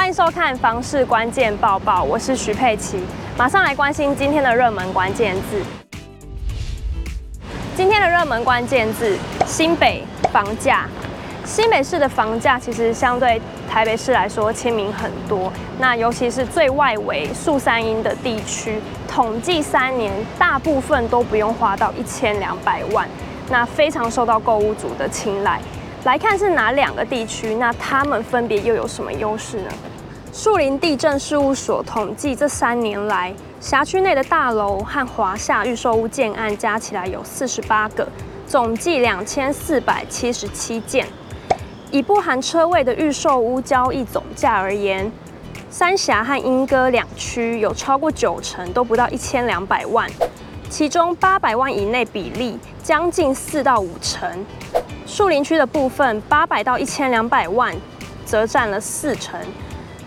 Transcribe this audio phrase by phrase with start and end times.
[0.00, 2.98] 欢迎收看《房市关键报报》，我是徐佩琪，
[3.36, 5.62] 马上来关心今天的热门关键字。
[7.76, 10.02] 今天的热门关键字：新北
[10.32, 10.88] 房价。
[11.44, 13.40] 新北市的房价其实相对
[13.70, 23.06] 台北市来说亲民很多，那尤其是最外围树三莺的地区，统计三年大部分都不用花到一千两百万，
[23.50, 25.60] 那非常受到购物族的青睐。
[26.04, 29.70] 来看是哪两个地区，那他们分别又有什么优势呢？
[30.42, 33.30] 树林地政事务所统计，这三年来
[33.60, 38.08] 辖区内的大楼和华夏预售屋建案加起来有四十八个，
[38.46, 41.06] 总计两千四百七十七件。
[41.90, 45.12] 以不含车位的预售屋交易总价而言，
[45.68, 50.08] 三峡和莺歌两区有超过九成都不到一千两百万，
[50.70, 54.26] 其中八百万以内比例将近四到五成。
[55.06, 57.76] 树林区的部分，八百到一千两百万
[58.24, 59.38] 则占了四成，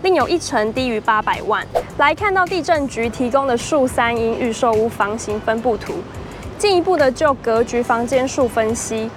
[0.03, 1.65] 另有一成低于八百万。
[1.97, 5.93] 来看到地震局提供的树三英预售屋房型分布图，
[6.57, 9.09] 进一步的就格局房间数分析。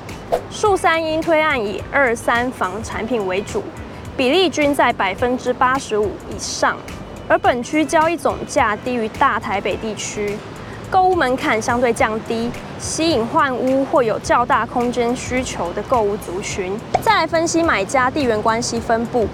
[0.48, 3.62] 树三英推案以二三房产品为主，
[4.16, 6.76] 比例均在百分之八十五以上，
[7.26, 10.36] 而本区交易总价低于大台北地区，
[10.88, 12.48] 购物门槛相对降低，
[12.78, 16.72] 吸引换屋或有较大空间需求的购物族群。
[17.00, 19.26] 再来分析买家地缘关系分布，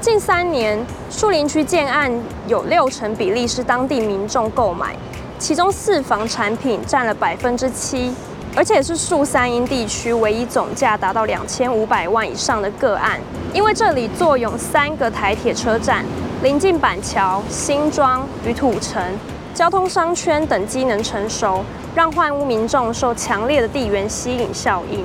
[0.00, 2.10] 近三年树林区建案
[2.48, 4.96] 有六成比例是当地民众购买，
[5.38, 8.10] 其中四房产品占了百分之七。
[8.56, 13.20] 而且是树三莺地区唯一总价达到两千五百万以上的个案，
[13.54, 16.04] 因为这里坐拥三个台铁车站，
[16.42, 19.00] 临近板桥、新庄与土城，
[19.54, 25.04] 交通商圈等机能成熟，让换屋民众受强烈的地缘吸引效应，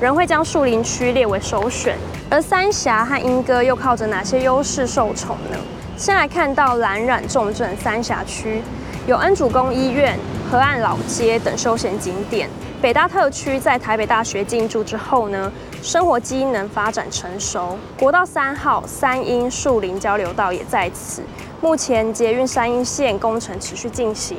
[0.00, 1.96] 仍会将树林区列为首选。
[2.28, 5.56] 而三峡和莺歌又靠着哪些优势受宠呢？
[5.96, 8.60] 先来看到蓝染重镇三峡区，
[9.06, 10.18] 有恩主公医院、
[10.50, 12.50] 河岸老街等休闲景点。
[12.82, 15.50] 北大特区在台北大学进驻之后呢，
[15.82, 17.78] 生活机能发展成熟。
[17.98, 21.22] 国道三号三莺树林交流道也在此。
[21.62, 24.36] 目前捷运三莺线工程持续进行，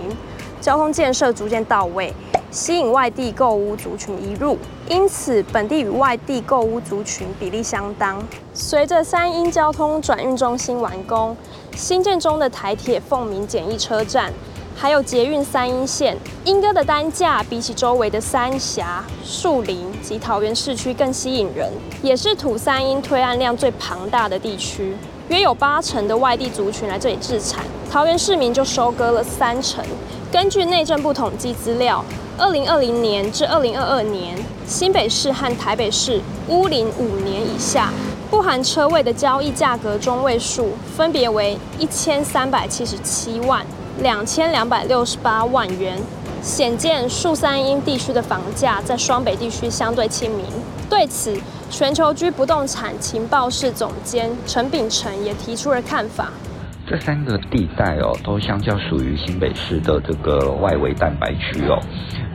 [0.61, 2.13] 交通建设逐渐到位，
[2.51, 4.57] 吸引外地购屋族群移入。
[4.89, 8.21] 因此，本地与外地购屋族群比例相当。
[8.53, 11.35] 随着三莺交通转运中心完工，
[11.75, 14.31] 新建中的台铁凤鸣简易车站。
[14.79, 16.15] 还有捷运三莺线，
[16.45, 21.67] 莺歌的单价比起周围的三峡、树林及桃园市区更吸引人，
[22.03, 24.95] 也是土三莺推案量最庞大的地区，
[25.29, 29.83] 约有八成的外地族群来这里置产，桃园市民就收割了三成。
[30.31, 32.05] 根据内政部统计资料，
[32.39, 34.37] 二零二零年至二零二二年，
[34.67, 37.91] 新北市和台北市屋龄五年以下，
[38.29, 43.65] 不含车位的交易价格中位数分别为一千三百七十七万。
[44.01, 45.99] 两千两百六十八万元，
[46.43, 50.45] 显见树三莺地区的房价在双北地区相对亲民。
[50.87, 51.35] 对此，
[51.71, 56.29] 全球居不动产情报室总监陈秉成也提出了看法。
[56.87, 61.77] 这三个地带哦，都相较属于新北市的这个外围蛋白区哦。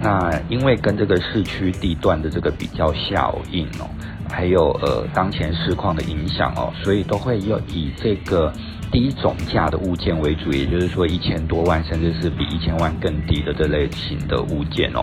[0.03, 3.89] 那因为跟这个市区地段的这个比较效应哦，
[4.31, 8.53] 还有呃当前市况的影响哦，所以都会要以这个。
[8.93, 15.03] 低总价的物件为主，也就是说一千多万，甚至是比一千万更低的这类型的物件哦。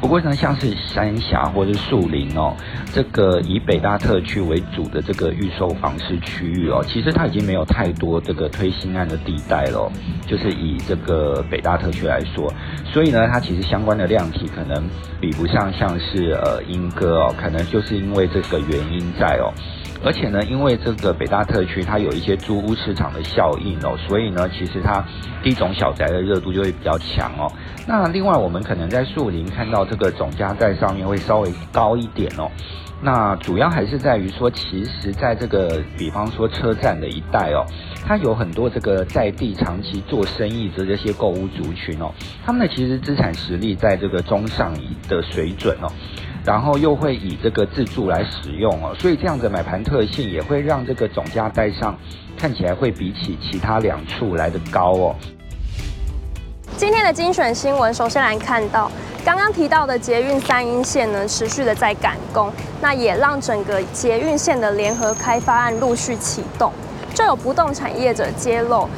[0.00, 2.54] 不过呢，像是三峡或是树林哦，
[2.92, 9.90] 这个以北大特区为主的这个预售房市区域哦，其实它已经没有太多这个推新案的地带了，
[10.26, 12.52] 就是以这个北大特区来说，
[12.84, 14.82] 所以呢，它其实相关的量体可能
[15.20, 19.52] 比不上像是呃莺歌哦，可能就是因为这个原因在哦。
[20.06, 25.04] 而且呢，因为这个北大特区它有一些租屋市场的效应哦，所以呢，其实它
[25.42, 27.50] 第一种小宅的热度就会比较强哦。
[27.86, 32.50] 那另外，我们可能在树林看到这个总价在上面会稍微高一点哦。
[33.02, 37.66] 那主要还是在于说，其实在这个比方说车站的一带哦，
[38.06, 42.10] 它有很多这个在地长期做生意的这些购物族群哦，
[42.46, 44.72] 他们的其实资产实力在这个中上
[45.08, 45.88] 的水准哦。
[46.44, 51.96] 然后又会以这个自住来使用哦，所以这样的买盘特性也会让这个总价带上
[52.36, 55.16] 看起来会比起其他两处来得高哦。
[56.76, 58.90] 今天的精选新闻，首先来看到
[59.24, 62.52] 刚刚提到的捷运三莺线呢，持续的在赶工，
[62.82, 66.70] 那也让整个捷运线的联合开发案陆续启动。
[67.14, 68.88] 就有不动产业者揭露，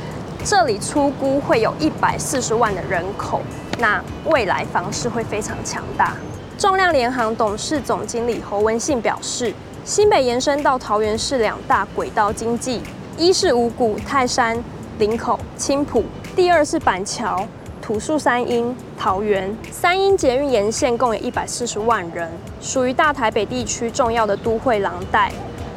[0.42, 3.42] 这里初估会有一百四十万的人口，
[3.78, 6.14] 那未来房市会非常强大。
[6.58, 9.52] 重量联行董事总经理侯文信表示，
[9.84, 12.80] 新北延伸到桃园市两大轨道经济，
[13.18, 14.56] 一是五股、泰山、
[14.98, 16.02] 林口、青埔，
[16.34, 17.46] 第二是板桥、
[17.82, 19.54] 土树三莺、桃园。
[19.70, 25.30] 三莺捷运沿线共有一百四十万人，属于大台北地区重要的都会廊带。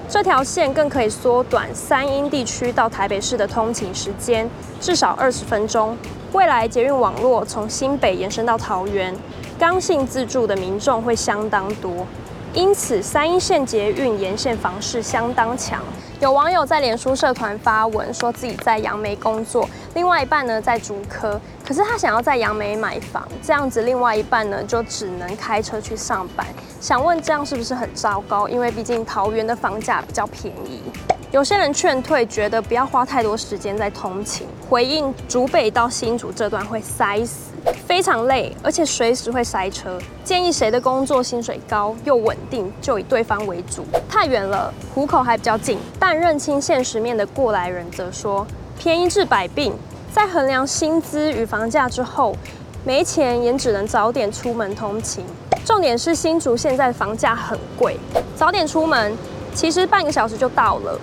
[0.08, 4.50] 这条线更可以缩短三莺地区到台北市的通勤时间，
[4.80, 5.98] 至少二十分钟。
[6.32, 9.14] 未来捷运网络从新北延伸到桃园，
[9.60, 12.08] 刚性自住的民众会相当多。
[12.54, 15.84] 因此，三一线捷运沿线房市相当强。
[16.22, 26.48] 有网友在脸书社团发文，说自己在杨梅工作，另外一半呢在竹科，可是他想要在杨梅买房，这样子另外一半呢就只能开车去上班。
[26.80, 28.48] 想问这样是不是很糟糕？
[28.48, 30.82] 因为毕竟桃园的房价比较便宜。
[31.32, 34.48] 有些人劝退，觉得不要花太多时间在通勤。
[34.68, 37.52] 回应竹北到新竹这段会塞死，
[37.86, 40.00] 非常累，而且随时会塞车。
[40.24, 43.86] 建议谁的工作薪水高又稳定，就以对方为主。
[44.10, 45.78] 太远了，湖口还比较近。
[46.00, 48.46] 但认清现实面的过来人则说，
[48.80, 49.72] 便宜治百病。
[50.12, 52.36] 在衡量薪资与房价之后，
[52.84, 55.24] 没钱也只能早点出门通勤。
[55.64, 58.00] 重点是新竹现在房价很贵，
[58.36, 59.16] 早点出门，
[59.54, 61.00] 其实半个小时就到了。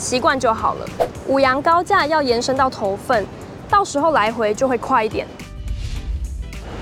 [0.00, 0.86] 习惯就好了。
[1.26, 3.26] 五羊高架要延伸到头份，
[3.68, 5.26] 到时候来回就会快一点。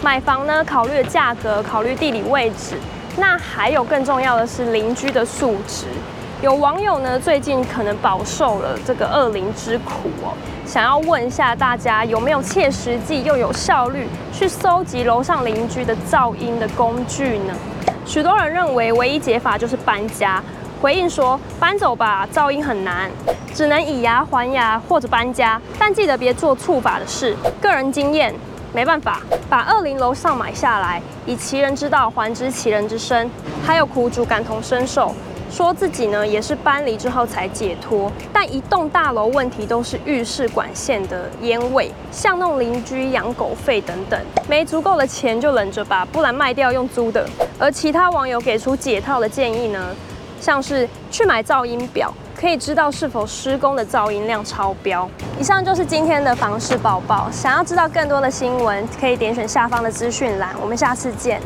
[0.01, 2.77] 买房呢，考虑价格，考虑地理位置，
[3.17, 5.87] 那还有更重要的是邻居的素质。
[6.41, 10.33] 有网友呢，最近可能饱受了这个恶邻之苦哦，
[10.65, 17.53] 想要问一下大家，有没有切实际又有效率去搜集楼上邻居的噪音的工具呢？
[18.07, 20.41] 许多人认为，唯一解法就是搬家。
[20.81, 23.11] 回应说：“搬走吧，噪音很难，
[23.53, 25.61] 只能以牙还牙或者搬家。
[25.77, 27.35] 但记得别做触法的事。
[27.61, 28.33] 个人经验，
[28.73, 29.21] 没办法，
[29.51, 33.29] 把二零楼上买下来，以其人之道还治其人之身。
[33.67, 35.13] 还有苦主感同身受，
[35.51, 38.11] 说自己呢也是搬离之后才解脱。
[38.33, 47.29] 但一栋大楼问题都是浴室管线的烟味，巷弄邻居养狗费等等，没足够的钱就忍着吧，不然卖掉用租的。
[47.59, 49.85] 而其他网友给出解套的建议呢？”
[50.41, 55.09] 像是去买噪音表，可以知道是否施工的噪音量超标。
[55.39, 57.29] 以上就是今天的房事报报。
[57.31, 60.51] 想要知道更多的新闻，可以点选下方的资讯栏。
[60.61, 61.41] 我们下次见。